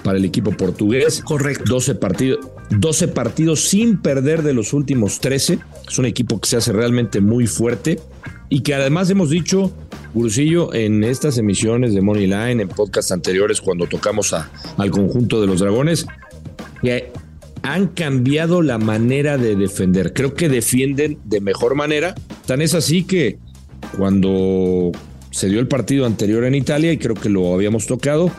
para 0.04 0.18
el 0.18 0.24
equipo 0.24 0.50
portugués. 0.52 1.22
Correcto. 1.24 1.64
12 1.66 1.94
partidos, 1.94 2.46
12 2.70 3.08
partidos 3.08 3.68
sin 3.68 3.98
perder 3.98 4.42
de 4.42 4.54
los 4.54 4.72
últimos 4.72 5.20
13. 5.20 5.58
Es 5.88 5.98
un 5.98 6.06
equipo 6.06 6.40
que 6.40 6.48
se 6.48 6.56
hace 6.56 6.72
realmente 6.72 7.20
muy 7.20 7.46
fuerte 7.46 8.00
y 8.48 8.60
que 8.60 8.74
además 8.74 9.10
hemos 9.10 9.30
dicho, 9.30 9.72
Gurusillo, 10.14 10.72
en 10.74 11.04
estas 11.04 11.38
emisiones 11.38 11.94
de 11.94 12.00
Money 12.00 12.26
Line, 12.26 12.62
en 12.62 12.68
podcasts 12.68 13.12
anteriores, 13.12 13.60
cuando 13.60 13.86
tocamos 13.86 14.32
a, 14.32 14.50
al 14.76 14.90
conjunto 14.90 15.40
de 15.40 15.46
los 15.46 15.60
dragones, 15.60 16.06
que 16.82 17.12
han 17.62 17.88
cambiado 17.88 18.62
la 18.62 18.78
manera 18.78 19.36
de 19.36 19.56
defender. 19.56 20.12
Creo 20.12 20.34
que 20.34 20.48
defienden 20.48 21.18
de 21.24 21.40
mejor 21.40 21.74
manera. 21.74 22.14
Tan 22.46 22.62
es 22.62 22.74
así 22.74 23.04
que 23.04 23.38
cuando 23.96 24.92
se 25.30 25.48
dio 25.48 25.60
el 25.60 25.68
partido 25.68 26.06
anterior 26.06 26.44
en 26.44 26.54
Italia, 26.54 26.92
y 26.92 26.98
creo 26.98 27.14
que 27.14 27.28
lo 27.28 27.52
habíamos 27.54 27.86
tocado, 27.86 28.30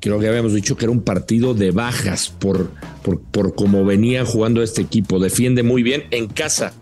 creo 0.00 0.18
que 0.18 0.28
habíamos 0.28 0.54
dicho 0.54 0.76
que 0.76 0.84
era 0.84 0.92
un 0.92 1.02
partido 1.02 1.54
de 1.54 1.70
bajas 1.70 2.28
por, 2.28 2.70
por, 3.04 3.20
por 3.20 3.54
cómo 3.54 3.84
venía 3.84 4.24
jugando 4.24 4.62
este 4.62 4.82
equipo. 4.82 5.20
Defiende 5.20 5.62
muy 5.62 5.82
bien 5.84 6.04
en 6.10 6.26
casa. 6.26 6.72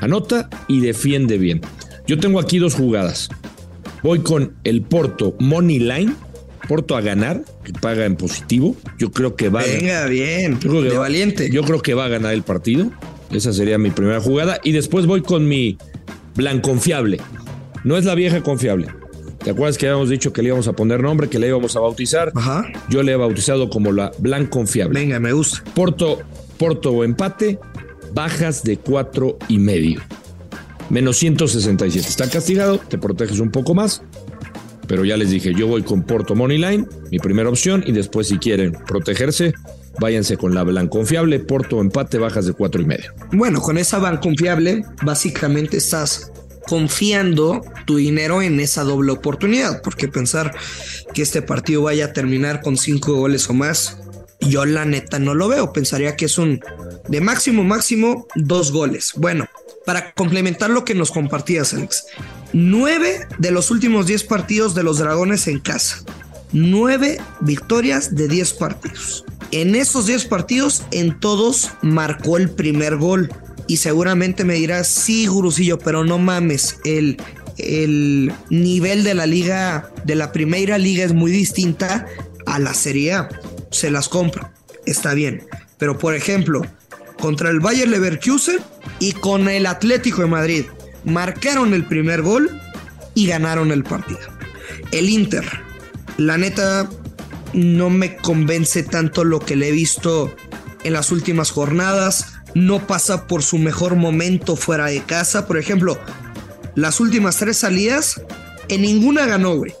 Anota 0.00 0.50
y 0.68 0.80
defiende 0.80 1.38
bien. 1.38 1.62
Yo 2.06 2.18
tengo 2.18 2.38
aquí 2.40 2.58
dos 2.58 2.74
jugadas. 2.74 3.30
Voy 4.02 4.18
con 4.20 4.54
el 4.64 4.82
Porto 4.82 5.34
Money 5.40 5.78
Line. 5.78 6.12
Porto 6.68 6.96
a 6.96 7.00
ganar, 7.00 7.44
que 7.64 7.72
paga 7.72 8.04
en 8.06 8.16
positivo. 8.16 8.76
Yo 8.98 9.12
creo 9.12 9.36
que 9.36 9.48
va 9.48 9.62
Venga, 9.62 10.02
a 10.04 10.06
bien. 10.08 10.54
yo 10.60 10.68
creo 10.68 10.82
que 10.82 10.88
de 10.88 10.94
va- 10.94 11.00
valiente. 11.02 11.48
Yo 11.50 11.62
creo 11.62 11.80
que 11.80 11.94
va 11.94 12.06
a 12.06 12.08
ganar 12.08 12.34
el 12.34 12.42
partido. 12.42 12.90
Esa 13.30 13.52
sería 13.52 13.78
mi 13.78 13.90
primera 13.90 14.20
jugada. 14.20 14.58
Y 14.64 14.72
después 14.72 15.06
voy 15.06 15.22
con 15.22 15.46
mi 15.48 15.78
blanconfiable. 16.34 17.20
No 17.84 17.96
es 17.96 18.04
la 18.04 18.14
vieja 18.16 18.42
confiable. 18.42 18.88
¿Te 19.46 19.52
acuerdas 19.52 19.78
que 19.78 19.86
habíamos 19.86 20.08
dicho 20.08 20.32
que 20.32 20.42
le 20.42 20.48
íbamos 20.48 20.66
a 20.66 20.72
poner 20.72 21.00
nombre, 21.00 21.28
que 21.28 21.38
le 21.38 21.46
íbamos 21.46 21.76
a 21.76 21.78
bautizar? 21.78 22.32
Ajá. 22.34 22.66
Yo 22.88 23.04
le 23.04 23.12
he 23.12 23.16
bautizado 23.16 23.70
como 23.70 23.92
la 23.92 24.10
blanconfiable. 24.18 24.98
Venga, 24.98 25.20
me 25.20 25.32
gusta. 25.32 25.62
Porto, 25.72 26.18
Porto 26.58 26.90
o 26.90 27.04
empate, 27.04 27.60
bajas 28.12 28.64
de 28.64 28.76
cuatro 28.76 29.38
y 29.46 29.60
medio. 29.60 30.00
Menos 30.90 31.18
167. 31.18 32.08
Está 32.08 32.28
castigado, 32.28 32.78
te 32.78 32.98
proteges 32.98 33.38
un 33.38 33.52
poco 33.52 33.72
más. 33.72 34.02
Pero 34.88 35.04
ya 35.04 35.16
les 35.16 35.30
dije, 35.30 35.54
yo 35.54 35.68
voy 35.68 35.84
con 35.84 36.02
Porto 36.02 36.34
Moneyline, 36.34 36.88
mi 37.12 37.20
primera 37.20 37.48
opción, 37.48 37.84
y 37.86 37.92
después 37.92 38.26
si 38.26 38.38
quieren 38.38 38.76
protegerse, 38.88 39.54
váyanse 40.00 40.36
con 40.36 40.56
la 40.56 40.64
blanconfiable, 40.64 41.38
Porto 41.38 41.80
empate, 41.80 42.18
bajas 42.18 42.46
de 42.46 42.52
cuatro 42.52 42.82
y 42.82 42.86
medio. 42.86 43.12
Bueno, 43.30 43.60
con 43.60 43.78
esa 43.78 44.00
van 44.00 44.16
confiable, 44.16 44.84
básicamente 45.04 45.76
estás 45.76 46.32
confiando 46.66 47.64
tu 47.84 47.96
dinero 47.96 48.42
en 48.42 48.60
esa 48.60 48.84
doble 48.84 49.12
oportunidad, 49.12 49.82
porque 49.82 50.08
pensar 50.08 50.54
que 51.14 51.22
este 51.22 51.42
partido 51.42 51.82
vaya 51.82 52.06
a 52.06 52.12
terminar 52.12 52.62
con 52.62 52.76
cinco 52.76 53.14
goles 53.14 53.48
o 53.48 53.54
más, 53.54 53.98
yo 54.40 54.64
la 54.64 54.84
neta 54.84 55.18
no 55.18 55.34
lo 55.34 55.48
veo. 55.48 55.72
Pensaría 55.72 56.16
que 56.16 56.26
es 56.26 56.38
un 56.38 56.60
de 57.08 57.20
máximo, 57.20 57.64
máximo 57.64 58.26
dos 58.34 58.72
goles. 58.72 59.12
Bueno, 59.16 59.48
para 59.84 60.12
complementar 60.12 60.70
lo 60.70 60.84
que 60.84 60.94
nos 60.94 61.10
compartías, 61.10 61.72
Alex, 61.72 62.06
nueve 62.52 63.26
de 63.38 63.50
los 63.50 63.70
últimos 63.70 64.06
diez 64.06 64.24
partidos 64.24 64.74
de 64.74 64.82
los 64.82 64.98
Dragones 64.98 65.46
en 65.46 65.60
casa. 65.60 66.04
Nueve 66.52 67.18
victorias 67.40 68.14
de 68.14 68.28
10 68.28 68.52
partidos. 68.54 69.24
En 69.50 69.74
esos 69.74 70.06
10 70.06 70.26
partidos, 70.26 70.84
en 70.90 71.18
todos 71.18 71.70
marcó 71.82 72.36
el 72.36 72.50
primer 72.50 72.96
gol. 72.96 73.30
Y 73.66 73.78
seguramente 73.78 74.44
me 74.44 74.54
dirás, 74.54 74.88
sí, 74.88 75.26
Gurusillo, 75.26 75.78
pero 75.78 76.04
no 76.04 76.18
mames, 76.18 76.78
el, 76.84 77.16
el 77.58 78.32
nivel 78.50 79.02
de 79.04 79.14
la 79.14 79.26
liga, 79.26 79.90
de 80.04 80.14
la 80.14 80.32
primera 80.32 80.78
liga 80.78 81.04
es 81.04 81.12
muy 81.12 81.32
distinta 81.32 82.06
a 82.46 82.58
la 82.58 82.74
Serie 82.74 83.14
A. 83.14 83.28
Se 83.70 83.90
las 83.90 84.08
compro, 84.08 84.50
está 84.86 85.14
bien. 85.14 85.46
Pero 85.78 85.98
por 85.98 86.14
ejemplo, 86.14 86.62
contra 87.20 87.50
el 87.50 87.60
Bayer 87.60 87.88
Leverkusen 87.88 88.58
y 88.98 89.12
con 89.12 89.48
el 89.48 89.66
Atlético 89.66 90.22
de 90.22 90.28
Madrid, 90.28 90.64
marcaron 91.04 91.74
el 91.74 91.86
primer 91.86 92.22
gol 92.22 92.50
y 93.14 93.26
ganaron 93.26 93.72
el 93.72 93.84
partido. 93.84 94.20
El 94.92 95.08
Inter, 95.08 95.44
la 96.18 96.38
neta, 96.38 96.88
no 97.52 97.90
me 97.90 98.16
convence 98.16 98.82
tanto 98.82 99.24
lo 99.24 99.40
que 99.40 99.56
le 99.56 99.68
he 99.68 99.72
visto 99.72 100.34
en 100.84 100.92
las 100.92 101.10
últimas 101.10 101.50
jornadas. 101.50 102.34
No 102.56 102.86
pasa 102.86 103.26
por 103.26 103.42
su 103.42 103.58
mejor 103.58 103.96
momento 103.96 104.56
fuera 104.56 104.86
de 104.86 105.02
casa. 105.02 105.46
Por 105.46 105.58
ejemplo, 105.58 106.00
las 106.74 107.00
últimas 107.00 107.36
tres 107.36 107.58
salidas, 107.58 108.22
en 108.70 108.80
ninguna 108.80 109.26
ganó, 109.26 109.56
güey. 109.56 109.74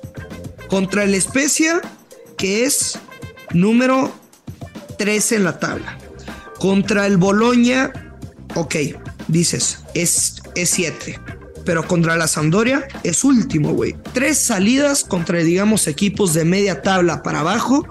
Contra 0.68 1.04
el 1.04 1.14
Especia, 1.14 1.80
que 2.36 2.64
es 2.64 2.98
número 3.54 4.12
13 4.98 5.36
en 5.36 5.44
la 5.44 5.58
tabla. 5.58 5.96
Contra 6.58 7.06
el 7.06 7.16
Boloña, 7.16 7.94
ok, 8.54 8.74
dices, 9.26 9.78
es 9.94 10.42
7. 10.54 11.18
Pero 11.64 11.88
contra 11.88 12.14
la 12.18 12.28
Sampdoria 12.28 12.86
es 13.04 13.24
último, 13.24 13.72
güey. 13.72 13.96
Tres 14.12 14.36
salidas 14.36 15.02
contra, 15.02 15.38
digamos, 15.38 15.86
equipos 15.86 16.34
de 16.34 16.44
media 16.44 16.82
tabla 16.82 17.22
para 17.22 17.40
abajo 17.40 17.88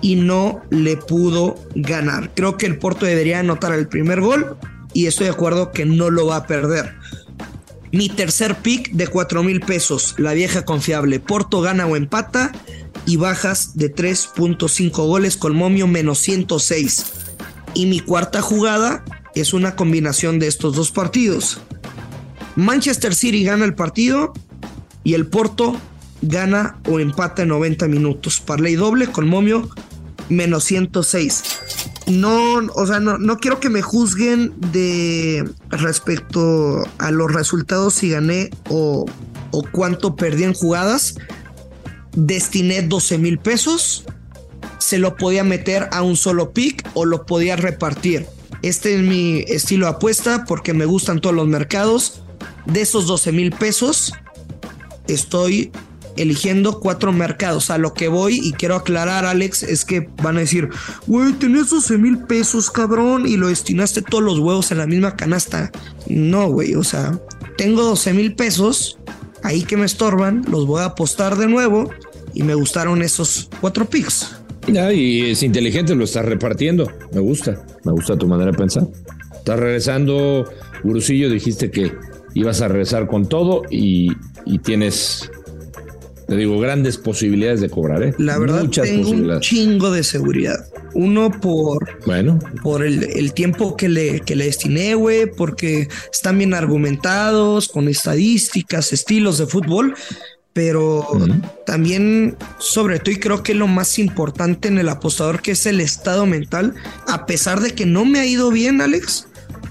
y 0.00 0.16
no 0.16 0.62
le 0.70 0.96
pudo 0.96 1.56
ganar. 1.74 2.32
Creo 2.34 2.56
que 2.56 2.66
el 2.66 2.78
Porto 2.78 3.06
debería 3.06 3.40
anotar 3.40 3.72
el 3.72 3.88
primer 3.88 4.20
gol 4.20 4.56
y 4.92 5.06
estoy 5.06 5.26
de 5.26 5.32
acuerdo 5.32 5.72
que 5.72 5.84
no 5.84 6.10
lo 6.10 6.26
va 6.26 6.36
a 6.36 6.46
perder. 6.46 6.94
Mi 7.90 8.08
tercer 8.08 8.56
pick 8.56 8.90
de 8.92 9.06
4 9.06 9.42
mil 9.42 9.60
pesos, 9.60 10.14
la 10.18 10.34
vieja 10.34 10.64
confiable. 10.64 11.20
Porto 11.20 11.60
gana 11.60 11.86
o 11.86 11.96
empata 11.96 12.52
y 13.06 13.16
bajas 13.16 13.76
de 13.76 13.94
3.5 13.94 14.90
goles 15.06 15.36
con 15.36 15.56
momio 15.56 15.86
menos 15.86 16.18
106. 16.18 17.06
Y 17.74 17.86
mi 17.86 18.00
cuarta 18.00 18.42
jugada 18.42 19.04
es 19.34 19.54
una 19.54 19.74
combinación 19.74 20.38
de 20.38 20.48
estos 20.48 20.74
dos 20.74 20.90
partidos. 20.90 21.60
Manchester 22.56 23.14
City 23.14 23.44
gana 23.44 23.64
el 23.64 23.74
partido 23.74 24.32
y 25.04 25.14
el 25.14 25.26
Porto 25.26 25.76
gana 26.22 26.78
o 26.88 27.00
empata 27.00 27.42
en 27.42 27.48
90 27.48 27.88
minutos. 27.88 28.40
Parley 28.40 28.76
doble 28.76 29.08
con 29.08 29.28
momio 29.28 29.68
menos 30.28 30.64
106. 30.64 31.42
No, 32.06 32.56
o 32.74 32.86
sea, 32.86 33.00
no, 33.00 33.18
no 33.18 33.38
quiero 33.38 33.60
que 33.60 33.68
me 33.68 33.82
juzguen 33.82 34.54
de 34.72 35.48
respecto 35.68 36.82
a 36.98 37.10
los 37.10 37.32
resultados 37.32 37.94
si 37.94 38.10
gané 38.10 38.50
o, 38.70 39.04
o 39.50 39.62
cuánto 39.70 40.16
perdí 40.16 40.44
en 40.44 40.54
jugadas. 40.54 41.16
Destiné 42.16 42.82
12 42.82 43.18
mil 43.18 43.38
pesos. 43.38 44.04
Se 44.78 44.98
lo 44.98 45.16
podía 45.16 45.44
meter 45.44 45.88
a 45.92 46.02
un 46.02 46.16
solo 46.16 46.52
pick 46.52 46.88
o 46.94 47.04
lo 47.04 47.26
podía 47.26 47.56
repartir. 47.56 48.26
Este 48.62 48.96
es 48.96 49.02
mi 49.02 49.44
estilo 49.46 49.86
de 49.86 49.92
apuesta 49.92 50.44
porque 50.46 50.72
me 50.72 50.86
gustan 50.86 51.20
todos 51.20 51.36
los 51.36 51.46
mercados. 51.46 52.22
De 52.64 52.80
esos 52.80 53.06
12 53.06 53.32
mil 53.32 53.52
pesos, 53.52 54.12
estoy 55.06 55.72
eligiendo 56.18 56.80
cuatro 56.80 57.12
mercados. 57.12 57.70
A 57.70 57.78
lo 57.78 57.94
que 57.94 58.08
voy 58.08 58.40
y 58.42 58.52
quiero 58.52 58.76
aclarar, 58.76 59.24
Alex, 59.24 59.62
es 59.62 59.84
que 59.84 60.08
van 60.22 60.36
a 60.36 60.40
decir, 60.40 60.68
güey, 61.06 61.32
tenés 61.32 61.70
12 61.70 61.98
mil 61.98 62.18
pesos, 62.18 62.70
cabrón, 62.70 63.26
y 63.26 63.36
lo 63.36 63.48
destinaste 63.48 64.02
todos 64.02 64.24
los 64.24 64.38
huevos 64.38 64.70
en 64.70 64.78
la 64.78 64.86
misma 64.86 65.16
canasta. 65.16 65.70
No, 66.08 66.48
güey, 66.48 66.74
o 66.74 66.84
sea, 66.84 67.18
tengo 67.56 67.82
12 67.82 68.12
mil 68.14 68.34
pesos 68.34 68.98
ahí 69.42 69.62
que 69.62 69.76
me 69.76 69.86
estorban, 69.86 70.44
los 70.50 70.66
voy 70.66 70.82
a 70.82 70.86
apostar 70.86 71.36
de 71.36 71.46
nuevo 71.46 71.90
y 72.34 72.42
me 72.42 72.54
gustaron 72.54 73.02
esos 73.02 73.48
cuatro 73.60 73.88
picks. 73.88 74.36
Ya, 74.66 74.92
y 74.92 75.30
es 75.30 75.42
inteligente, 75.42 75.94
lo 75.94 76.04
estás 76.04 76.26
repartiendo. 76.26 76.90
Me 77.12 77.20
gusta, 77.20 77.64
me 77.84 77.92
gusta 77.92 78.16
tu 78.16 78.26
manera 78.26 78.50
de 78.50 78.58
pensar. 78.58 78.86
Estás 79.34 79.58
regresando, 79.58 80.44
Gurusillo, 80.84 81.30
dijiste 81.30 81.70
que 81.70 81.92
ibas 82.34 82.60
a 82.60 82.68
regresar 82.68 83.06
con 83.06 83.26
todo 83.28 83.62
y 83.70 84.10
tienes, 84.62 85.30
te 86.28 86.36
digo, 86.36 86.60
grandes 86.60 86.98
posibilidades 86.98 87.62
de 87.62 87.70
cobrar, 87.70 88.02
¿eh? 88.02 88.14
La 88.18 88.38
verdad, 88.38 88.62
Muchas 88.62 88.84
tengo 88.86 89.10
un 89.10 89.40
chingo 89.40 89.90
de 89.90 90.04
seguridad. 90.04 90.66
Uno 90.92 91.30
por 91.30 91.88
Bueno, 92.04 92.38
por 92.62 92.84
el, 92.84 93.02
el 93.02 93.32
tiempo 93.32 93.76
que 93.76 93.88
le, 93.88 94.20
que 94.20 94.36
le 94.36 94.44
destiné, 94.44 94.94
güey, 94.94 95.26
porque 95.30 95.88
están 96.12 96.36
bien 96.36 96.52
argumentados, 96.52 97.68
con 97.68 97.88
estadísticas, 97.88 98.92
estilos 98.92 99.38
de 99.38 99.46
fútbol. 99.46 99.94
pero 100.52 101.06
también, 101.64 102.36
sobre 102.58 102.98
todo, 102.98 103.12
y 103.12 103.18
creo 103.20 103.42
que 103.44 103.54
lo 103.54 103.68
más 103.68 103.98
importante 103.98 104.66
en 104.66 104.78
el 104.78 104.88
apostador, 104.88 105.40
que 105.40 105.52
es 105.52 105.66
el 105.66 105.80
estado 105.80 106.26
mental, 106.26 106.74
a 107.06 107.26
pesar 107.26 107.60
de 107.60 107.70
que 107.74 107.86
no 107.86 108.04
me 108.04 108.18
ha 108.18 108.26
ido 108.26 108.50
bien, 108.50 108.80
Alex, 108.80 109.28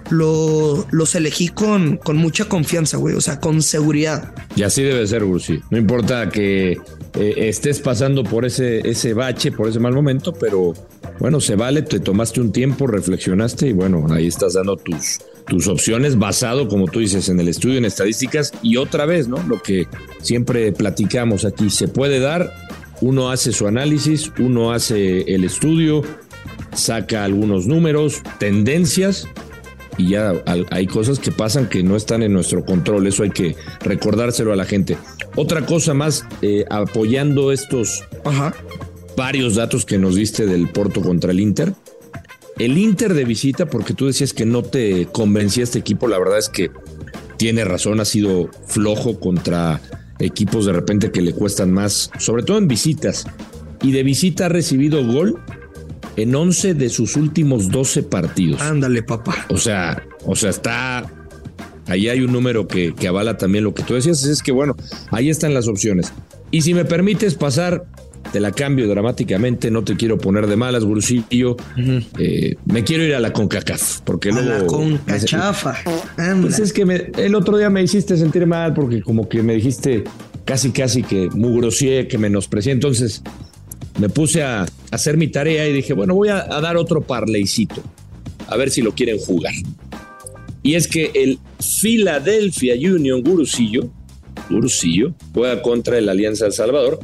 lo, 0.10 0.86
los 0.92 1.16
elegí 1.16 1.50
con, 1.50 1.98
con 1.98 2.18
mucha 2.18 2.46
confianza, 2.46 2.98
güey, 2.98 3.16
o 3.16 3.22
sea, 3.22 3.40
con 3.40 3.62
seguridad. 3.62 4.34
Y 4.56 4.64
así 4.64 4.84
debe 4.84 5.06
ser, 5.08 5.26
Gursi. 5.26 5.60
No 5.70 5.78
importa 5.78 6.30
que 6.30 6.78
eh, 7.14 7.34
estés 7.38 7.80
pasando 7.80 8.24
por 8.24 8.46
ese, 8.46 8.88
ese 8.88 9.14
bache, 9.14 9.52
por 9.52 9.68
ese 9.68 9.80
mal 9.80 9.94
momento, 9.94 10.34
pero 10.34 10.74
bueno, 11.20 11.42
se 11.42 11.56
vale, 11.56 11.82
te 11.82 12.00
tomaste 12.00 12.42
un 12.42 12.52
tiempo, 12.52 12.88
reflexionaste 12.88 13.68
y 13.68 13.74
bueno, 13.74 14.06
ahí 14.12 14.28
estás 14.28 14.54
dando 14.54 14.78
tus, 14.78 15.20
tus 15.48 15.68
opciones 15.68 16.18
basado, 16.18 16.68
como 16.68 16.88
tú 16.88 17.00
dices, 17.00 17.30
en 17.30 17.40
el 17.40 17.48
estudio, 17.48 17.78
en 17.78 17.86
estadísticas 17.86 18.52
y 18.62 18.78
otra 18.78 19.06
vez, 19.06 19.28
¿no? 19.28 19.42
Lo 19.44 19.62
que 19.62 19.88
siempre 20.22 20.72
platicamos 20.72 21.46
aquí, 21.46 21.70
se 21.70 21.88
puede 21.88 22.20
dar, 22.20 22.54
uno 23.02 23.32
hace 23.32 23.52
su 23.52 23.68
análisis, 23.68 24.32
uno 24.40 24.72
hace 24.72 25.22
el 25.34 25.44
estudio, 25.44 26.04
saca 26.74 27.24
algunos 27.24 27.68
números, 27.68 28.22
tendencias 28.40 29.28
y 29.98 30.10
ya 30.10 30.34
hay 30.72 30.88
cosas 30.88 31.20
que 31.20 31.32
pasan 31.32 31.68
que 31.70 31.84
no 31.84 31.96
están 31.96 32.24
en 32.24 32.34
nuestro 32.34 32.63
control, 32.63 33.08
eso 33.08 33.24
hay 33.24 33.32
que 33.32 33.56
recordárselo 33.82 34.54
a 34.54 34.56
la 34.56 34.66
gente. 34.66 34.98
Otra 35.36 35.66
cosa 35.66 35.94
más, 35.94 36.25
eh, 36.42 36.66
apoyando 36.70 37.51
estos 37.51 38.04
varios 39.16 39.56
datos 39.56 39.86
que 39.86 39.98
nos 39.98 40.16
diste 40.16 40.46
del 40.46 40.68
Porto 40.70 41.01
contra 41.01 41.32
el 41.32 41.39
Inter, 41.39 41.74
el 42.60 42.77
Inter 42.77 43.13
de 43.13 43.25
visita, 43.25 43.68
porque 43.68 43.94
tú 43.94 44.08
decías 44.08 44.34
que 44.34 44.46
no 44.46 44.63
te 44.63 45.08
convencía 45.08 45.63
este 45.63 45.80
equipo, 45.80 46.08
la 46.08 46.18
verdad 46.18 46.39
es 46.39 46.50
que 46.50 46.72
tiene 47.38 47.66
razón, 47.66 48.00
ha 48.00 48.06
sido 48.06 48.50
flojo 48.66 49.20
contra 49.20 49.82
equipos 50.20 50.66
de 50.66 50.74
repente 50.74 51.12
que 51.12 51.22
le 51.22 51.34
cuestan 51.34 51.72
más, 51.72 52.10
sobre 52.18 52.44
todo 52.44 52.58
en 52.58 52.68
visitas. 52.68 53.25
Y 53.82 53.92
de 53.92 54.01
visita 54.01 54.48
ha 54.48 54.50
recibido 54.50 55.06
gol 55.06 55.39
en 56.17 56.36
11 56.36 56.74
de 56.74 56.89
sus 56.89 57.15
últimos 57.15 57.69
12 57.69 58.03
partidos. 58.03 58.62
Ándale, 58.62 59.03
papá. 59.03 59.45
O 59.50 59.57
sea, 59.57 60.03
o 60.25 60.36
sea, 60.36 60.50
está. 60.50 61.05
Ahí 61.86 62.09
hay 62.09 62.19
un 62.19 62.33
número 62.33 62.67
que, 62.67 62.93
que 62.93 63.07
avala 63.07 63.38
también 63.38 63.63
lo 63.63 63.74
que 63.74 63.83
tú 63.83 63.93
decías. 63.93 64.24
Es 64.25 64.43
que, 64.43 64.51
bueno, 64.51 64.75
ahí 65.12 65.29
están 65.29 65.53
las 65.53 65.67
opciones. 65.67 66.12
Y 66.51 66.62
si 66.63 66.74
me 66.74 66.83
permites 66.83 67.36
pasar, 67.36 67.86
te 68.31 68.39
la 68.39 68.51
cambio 68.51 68.88
dramáticamente. 68.88 69.71
No 69.71 69.83
te 69.83 69.95
quiero 69.95 70.17
poner 70.17 70.47
de 70.47 70.55
malas, 70.55 70.83
Gurusillo. 70.83 71.55
Eh, 72.17 72.55
me 72.65 72.83
quiero 72.83 73.03
ir 73.03 73.15
a 73.15 73.19
la 73.19 73.31
CONCACAF. 73.31 74.01
Porque 74.01 74.31
luego. 74.31 74.50
la 74.50 74.65
CONCACHAFA. 74.65 75.77
Pues 76.41 76.59
es 76.59 76.74
que 76.74 77.12
el 77.15 77.36
otro 77.36 77.57
día 77.57 77.69
me 77.69 77.81
hiciste 77.83 78.17
sentir 78.17 78.45
mal 78.47 78.74
porque, 78.74 79.01
como 79.01 79.29
que 79.29 79.43
me 79.43 79.53
dijiste 79.53 80.03
casi, 80.45 80.71
casi 80.71 81.03
que 81.03 81.29
mugrosié, 81.33 82.07
que 82.07 82.17
menosprecié. 82.17 82.71
Entonces, 82.71 83.21
me 83.98 84.10
puse 84.10 84.44
a 84.44 84.66
hacer 84.92 85.18
mi 85.18 85.27
tarea 85.27 85.68
y 85.68 85.74
dije, 85.74 85.94
bueno, 85.94 86.13
voy 86.13 86.30
a, 86.30 86.44
dar 86.46 86.77
otro 86.77 87.01
parleycito, 87.01 87.82
a 88.48 88.56
ver 88.58 88.70
si 88.70 88.82
lo 88.82 88.94
quieren 88.94 89.18
jugar. 89.20 89.54
Y 90.63 90.75
es 90.75 90.88
que 90.88 91.12
el 91.13 91.39
Philadelphia 91.82 92.75
Union 92.75 93.22
Gurusillo, 93.24 93.89
Gurusillo, 94.50 95.13
juega 95.34 95.62
contra 95.62 95.98
el 95.98 96.10
Alianza 96.10 96.46
El 96.46 96.54
Salvador 96.54 97.00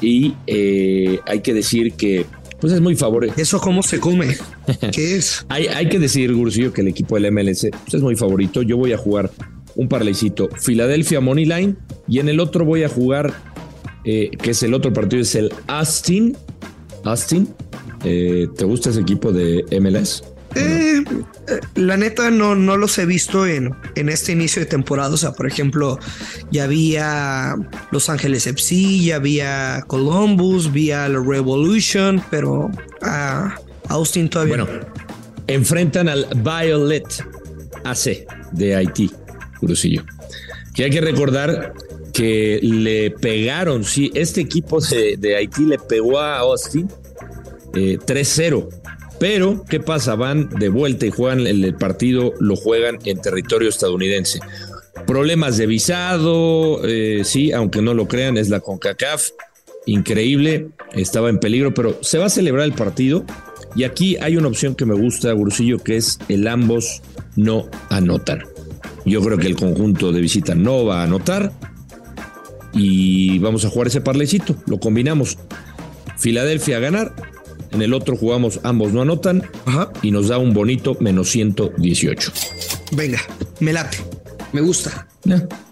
y 0.00 0.34
eh, 0.46 1.20
hay 1.26 1.40
que 1.40 1.54
decir 1.54 1.94
que 1.94 2.26
pues 2.60 2.72
es 2.72 2.80
muy 2.80 2.94
favorito. 2.94 3.34
¿Eso 3.36 3.60
cómo 3.60 3.82
se 3.82 3.98
come? 3.98 4.36
¿Qué 4.92 5.16
es? 5.16 5.44
hay, 5.48 5.66
hay, 5.66 5.88
que 5.88 5.98
decir, 5.98 6.32
Gurusillo, 6.32 6.72
que 6.72 6.82
el 6.82 6.88
equipo 6.88 7.18
del 7.18 7.32
MLS 7.32 7.66
pues 7.70 7.94
es 7.94 8.02
muy 8.02 8.14
favorito. 8.14 8.62
Yo 8.62 8.76
voy 8.76 8.92
a 8.92 8.98
jugar 8.98 9.32
un 9.74 9.88
parleycito 9.88 10.48
Philadelphia 10.64 11.20
Money 11.20 11.44
Line 11.44 11.74
y 12.06 12.20
en 12.20 12.28
el 12.28 12.38
otro 12.38 12.64
voy 12.64 12.84
a 12.84 12.88
jugar 12.88 13.32
eh, 14.04 14.30
que 14.40 14.50
es 14.50 14.62
el 14.62 14.74
otro 14.74 14.92
partido, 14.92 15.22
es 15.22 15.34
el 15.34 15.52
Austin. 15.66 16.36
Austin, 17.04 17.48
eh, 18.04 18.48
¿te 18.56 18.64
gusta 18.64 18.90
ese 18.90 19.00
equipo 19.00 19.32
de 19.32 19.64
MLS? 19.80 20.24
Eh, 20.54 21.02
la 21.76 21.96
neta 21.96 22.30
no, 22.30 22.54
no 22.54 22.76
los 22.76 22.98
he 22.98 23.06
visto 23.06 23.46
en, 23.46 23.74
en 23.94 24.08
este 24.08 24.32
inicio 24.32 24.60
de 24.60 24.66
temporada. 24.66 25.14
O 25.14 25.16
sea, 25.16 25.32
por 25.32 25.46
ejemplo, 25.46 25.98
ya 26.50 26.64
había 26.64 27.54
Los 27.90 28.08
Ángeles 28.10 28.46
FC, 28.46 29.00
ya 29.00 29.16
había 29.16 29.82
Columbus, 29.86 30.72
vía 30.72 31.08
la 31.08 31.20
Revolution, 31.20 32.22
pero 32.30 32.70
a 33.02 33.54
Austin 33.88 34.28
todavía. 34.28 34.64
Bueno, 34.64 34.80
enfrentan 35.46 36.08
al 36.08 36.26
Violet 36.36 37.24
AC 37.84 38.26
de 38.52 38.76
Haití, 38.76 39.10
Crucillo. 39.60 40.04
Que 40.74 40.84
hay 40.84 40.90
que 40.90 41.00
recordar 41.00 41.74
que 42.12 42.60
le 42.62 43.10
pegaron, 43.10 43.84
sí, 43.84 44.10
este 44.14 44.40
equipo 44.40 44.80
de, 44.80 45.36
Haití 45.36 45.64
le 45.64 45.78
pegó 45.78 46.18
a 46.18 46.38
Austin 46.40 46.88
3-0. 47.72 48.68
Eh, 48.68 48.78
Pero, 49.18 49.64
¿qué 49.68 49.80
pasa? 49.80 50.14
Van 50.14 50.48
de 50.50 50.68
vuelta 50.68 51.06
y 51.06 51.10
juegan 51.10 51.46
el, 51.46 51.74
partido, 51.74 52.34
lo 52.38 52.56
juegan 52.56 52.98
en 53.04 53.20
territorio 53.20 53.68
estadounidense. 53.68 54.40
Problemas 55.06 55.56
de 55.56 55.66
visado, 55.66 56.84
eh, 56.84 57.22
sí, 57.24 57.52
aunque 57.52 57.80
no 57.82 57.94
lo 57.94 58.06
crean, 58.06 58.36
es 58.36 58.50
la 58.50 58.60
CONCACAF. 58.60 59.30
Increíble, 59.86 60.68
estaba 60.92 61.28
en 61.30 61.38
peligro, 61.38 61.74
pero 61.74 61.98
se 62.02 62.18
va 62.18 62.26
a 62.26 62.30
celebrar 62.30 62.66
el 62.66 62.72
partido. 62.72 63.24
Y 63.74 63.84
aquí 63.84 64.16
hay 64.18 64.36
una 64.36 64.48
opción 64.48 64.74
que 64.74 64.84
me 64.84 64.94
gusta, 64.94 65.32
Bursillo, 65.32 65.78
que 65.78 65.96
es 65.96 66.18
el 66.28 66.46
ambos 66.46 67.00
no 67.36 67.68
anotan. 67.88 68.44
Yo 69.04 69.22
creo 69.22 69.38
que 69.38 69.46
el 69.46 69.56
conjunto 69.56 70.12
de 70.12 70.20
visita 70.20 70.54
no 70.54 70.84
va 70.84 71.00
a 71.00 71.04
anotar 71.04 71.52
y 72.72 73.38
vamos 73.38 73.64
a 73.64 73.70
jugar 73.70 73.88
ese 73.88 74.00
parlecito. 74.00 74.56
Lo 74.66 74.78
combinamos. 74.78 75.38
Filadelfia 76.18 76.76
a 76.76 76.80
ganar. 76.80 77.14
En 77.70 77.82
el 77.82 77.94
otro 77.94 78.16
jugamos 78.16 78.60
ambos 78.62 78.92
no 78.92 79.02
anotan. 79.02 79.42
Y 80.02 80.10
nos 80.10 80.28
da 80.28 80.38
un 80.38 80.52
bonito 80.54 80.96
menos 81.00 81.30
118. 81.30 82.32
Venga, 82.92 83.20
me 83.60 83.72
late. 83.72 83.98
Me 84.52 84.60
gusta. 84.60 85.06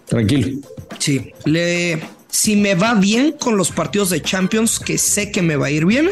tranquilo. 0.05 0.59
Sí. 0.99 1.31
Le, 1.45 2.01
si 2.29 2.55
me 2.55 2.75
va 2.75 2.95
bien 2.95 3.33
con 3.33 3.57
los 3.57 3.71
partidos 3.71 4.09
de 4.09 4.21
Champions, 4.21 4.79
que 4.79 4.97
sé 4.97 5.31
que 5.31 5.41
me 5.41 5.55
va 5.55 5.67
a 5.67 5.71
ir 5.71 5.85
bien, 5.85 6.09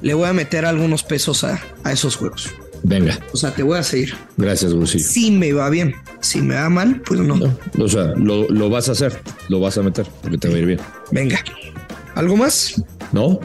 le 0.00 0.14
voy 0.14 0.28
a 0.28 0.32
meter 0.32 0.64
algunos 0.64 1.02
pesos 1.02 1.44
a, 1.44 1.62
a 1.84 1.92
esos 1.92 2.16
juegos. 2.16 2.50
Venga. 2.84 3.18
O 3.32 3.36
sea, 3.36 3.54
te 3.54 3.62
voy 3.62 3.78
a 3.78 3.82
seguir. 3.82 4.14
Gracias, 4.36 4.74
Brusillo. 4.74 5.04
Si 5.04 5.30
me 5.30 5.52
va 5.52 5.70
bien. 5.70 5.94
Si 6.20 6.40
me 6.40 6.54
va 6.54 6.68
mal, 6.68 7.00
pues 7.06 7.20
no. 7.20 7.38
O 7.78 7.88
sea, 7.88 8.12
lo, 8.16 8.70
vas 8.70 8.88
a 8.88 8.92
hacer, 8.92 9.20
lo 9.48 9.60
vas 9.60 9.78
a 9.78 9.82
meter, 9.82 10.06
porque 10.20 10.38
te 10.38 10.48
va 10.48 10.54
a 10.56 10.58
ir 10.58 10.66
bien. 10.66 10.80
Venga. 11.10 11.42
¿Algo 12.14 12.36
más? 12.36 12.82
No, 13.12 13.40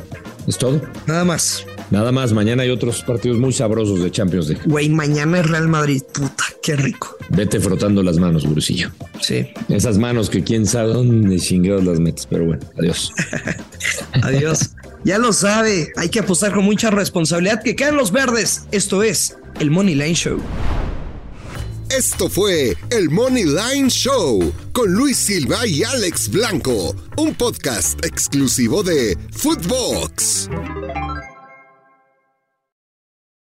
es 0.47 0.58
todo. 0.58 0.82
Nada 1.06 1.23
más. 1.23 1.65
Nada 1.89 2.12
más, 2.12 2.34
mañana 2.34 2.63
hay 2.63 2.69
otros 2.69 3.02
partidos 3.04 3.38
muy 3.38 3.54
sabrosos 3.54 4.04
de 4.04 4.12
Champions 4.12 4.50
League. 4.50 4.62
Güey, 4.65 4.89
mañana 4.89 5.39
es 5.39 5.45
Real 5.50 5.69
Madrid, 5.69 6.02
puta, 6.13 6.43
qué 6.62 6.76
rico. 6.76 7.15
Vete 7.30 7.62
frotando 7.62 8.04
las 8.04 8.17
manos, 8.17 8.50
Brusillo. 8.50 8.91
Sí. 9.21 9.47
Esas 9.69 9.97
manos 9.97 10.30
que 10.30 10.43
quién 10.43 10.65
sabe 10.65 10.93
dónde 10.93 11.39
chingados 11.39 11.86
las 11.86 12.00
metes, 12.00 12.28
pero 12.30 12.45
bueno, 12.45 12.62
adiós. 12.78 13.13
adiós. 14.21 14.71
Ya 15.03 15.17
lo 15.17 15.31
sabe, 15.33 15.93
hay 15.95 16.10
que 16.10 16.19
apostar 16.19 16.53
con 16.53 16.65
mucha 16.65 16.89
responsabilidad 16.89 17.62
que 17.63 17.75
quedan 17.75 17.95
los 17.95 18.12
verdes. 18.12 18.63
Esto 18.71 19.03
es 19.03 19.38
el 19.60 19.71
Money 19.71 19.95
Line 19.95 20.15
Show. 20.15 20.41
Esto 21.89 22.29
fue 22.29 22.75
el 22.89 23.10
Money 23.10 23.45
Line 23.45 23.89
Show 23.89 24.53
con 24.73 24.91
Luis 24.91 25.17
Silva 25.17 25.65
y 25.65 25.83
Alex 25.83 26.29
Blanco, 26.29 26.93
un 27.15 27.33
podcast 27.33 28.03
exclusivo 28.05 28.83
de 28.83 29.17
Footbox. 29.31 30.49